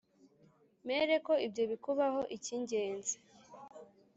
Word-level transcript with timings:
mere 0.87 1.15
ko 1.25 1.33
ibyo 1.47 1.63
bikubaho 1.71 2.21
Icyingenzi 2.35 3.15